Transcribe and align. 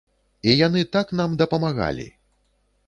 І 0.47 0.55
яны 0.67 0.81
так 0.95 1.13
нам 1.21 1.37
дапамагалі! 1.43 2.07